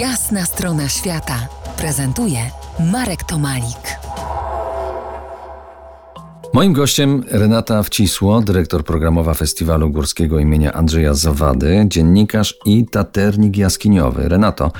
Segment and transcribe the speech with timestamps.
[0.00, 2.38] Jasna strona świata prezentuje
[2.92, 3.98] Marek Tomalik.
[6.54, 14.28] Moim gościem Renata Wcisło, dyrektor programowa Festiwalu Górskiego imienia Andrzeja Zawady, dziennikarz i taternik jaskiniowy.
[14.28, 14.72] Renato,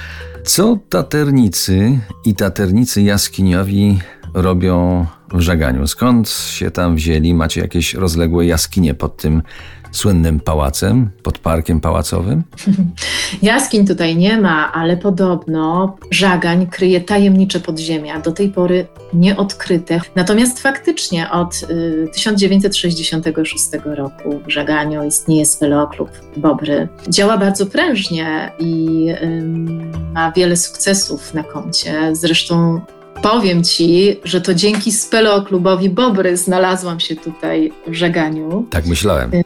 [0.45, 3.99] co taternicy i taternicy jaskiniowi
[4.35, 5.87] robią w żaganiu?
[5.87, 7.35] Skąd się tam wzięli?
[7.35, 9.43] Macie jakieś rozległe jaskinie pod tym
[9.93, 12.43] słynnym pałacem, pod parkiem pałacowym?
[13.43, 20.01] Jaskiń tutaj nie ma, ale podobno żagań kryje tajemnicze podziemia, do tej pory nieodkryte.
[20.15, 26.89] Natomiast faktycznie od y, 1966 roku w żaganiu istnieje Speleoklub Bobry.
[27.09, 29.43] Działa bardzo prężnie i y,
[30.15, 32.17] ma wiele sukcesów na koncie.
[32.17, 32.81] Zresztą
[33.23, 38.67] Powiem Ci, że to dzięki Speleoklubowi Bobry znalazłam się tutaj w żeganiu.
[38.71, 39.31] Tak myślałem.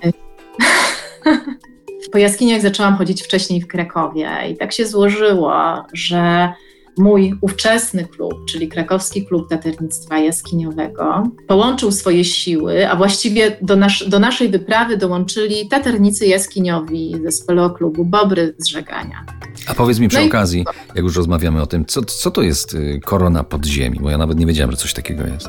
[2.13, 6.53] Po jaskiniach zaczęłam chodzić wcześniej w Krakowie i tak się złożyło, że
[6.99, 13.93] mój ówczesny klub, czyli Krakowski Klub Taternictwa Jaskiniowego, połączył swoje siły, a właściwie do, nas,
[14.07, 19.25] do naszej wyprawy dołączyli taternicy jaskiniowi ze Speloklubu Bobry z Żegania.
[19.71, 20.65] A powiedz mi przy no okazji, i...
[20.95, 23.99] jak już rozmawiamy o tym, co, co to jest y, korona podziemi?
[24.01, 25.49] Bo ja nawet nie wiedziałem, że coś takiego jest.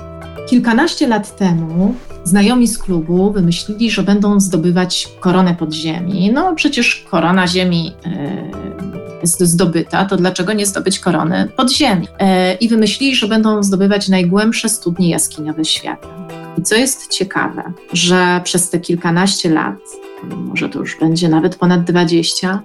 [0.50, 6.32] Kilkanaście lat temu znajomi z klubu wymyślili, że będą zdobywać koronę podziemi.
[6.34, 8.12] No przecież korona ziemi yy,
[9.22, 12.08] jest zdobyta, to dlaczego nie zdobyć korony podziemi?
[12.20, 16.08] Yy, I wymyślili, że będą zdobywać najgłębsze studnie jaskiniowe świata.
[16.58, 19.80] I co jest ciekawe, że przez te kilkanaście lat,
[20.24, 22.62] może to już będzie nawet ponad dwadzieścia,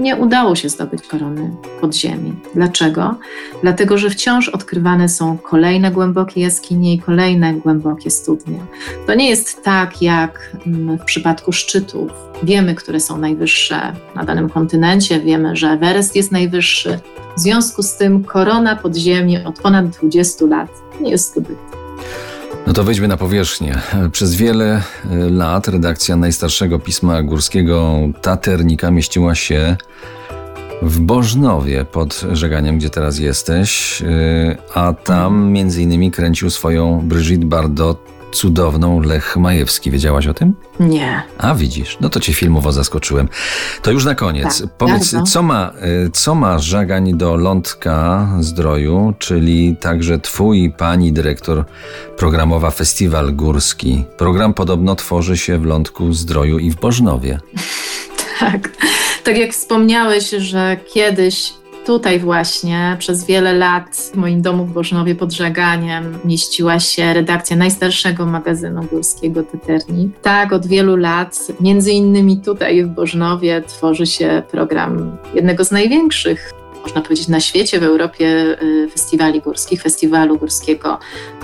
[0.00, 2.34] nie udało się zdobyć korony podziemi.
[2.54, 3.14] Dlaczego?
[3.62, 8.58] Dlatego, że wciąż odkrywane są kolejne głębokie jaskinie i kolejne głębokie studnie.
[9.06, 12.12] To nie jest tak jak mm, w przypadku szczytów.
[12.42, 16.98] Wiemy, które są najwyższe na danym kontynencie, wiemy, że Everest jest najwyższy.
[17.36, 21.77] W związku z tym korona podziemi od ponad 20 lat nie jest zdobyta.
[22.68, 23.80] No to wejdźmy na powierzchnię.
[24.12, 29.76] Przez wiele e, lat redakcja najstarszego pisma górskiego Taternika mieściła się
[30.82, 37.46] w Bożnowie pod Żeganiem, gdzie teraz jesteś, e, a tam między innymi kręcił swoją Brigitte
[37.46, 39.90] Bardot cudowną Lech Majewski.
[39.90, 40.54] Wiedziałaś o tym?
[40.80, 41.22] Nie.
[41.38, 43.28] A widzisz, no to cię filmowo zaskoczyłem.
[43.82, 44.62] To już na koniec.
[44.62, 45.72] Tak, Powiedz, co ma,
[46.06, 51.64] y, co ma żagań do lądka zdroju, czyli także twój pani dyrektor
[52.16, 54.04] programowa Festiwal Górski.
[54.16, 57.40] Program podobno tworzy się w lądku zdroju i w Bożnowie.
[58.40, 58.70] tak.
[59.24, 61.52] Tak jak wspomniałeś, że kiedyś
[61.88, 67.56] tutaj właśnie przez wiele lat w moim domu w Bożnowie pod Żaganiem mieściła się redakcja
[67.56, 70.20] najstarszego magazynu górskiego Teternik.
[70.20, 76.52] Tak, od wielu lat, między innymi tutaj w Bożnowie tworzy się program jednego z największych
[76.82, 80.98] można powiedzieć, na świecie, w Europie y, festiwali górskich, festiwalu górskiego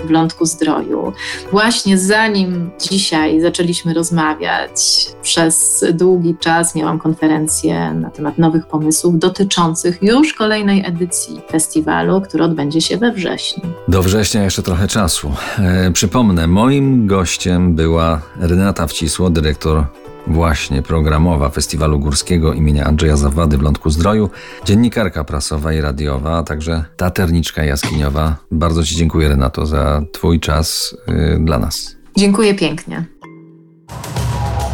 [0.05, 1.13] w Lądku Zdroju.
[1.51, 9.97] Właśnie zanim dzisiaj zaczęliśmy rozmawiać, przez długi czas miałam konferencję na temat nowych pomysłów dotyczących
[10.01, 13.63] już kolejnej edycji festiwalu, który odbędzie się we wrześniu.
[13.87, 15.31] Do września jeszcze trochę czasu.
[15.59, 19.85] E, przypomnę, moim gościem była Renata Wcisło, dyrektor
[20.27, 24.29] właśnie programowa Festiwalu Górskiego imienia Andrzeja Zawady w Lądku Zdroju,
[24.65, 28.35] dziennikarka prasowa i radiowa, a także taterniczka jaskiniowa.
[28.51, 31.95] Bardzo Ci dziękuję Renato za Twój czas yy, dla nas.
[32.17, 33.05] Dziękuję pięknie.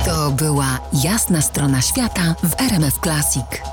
[0.05, 3.70] To była jasna strona świata w RMF Classic.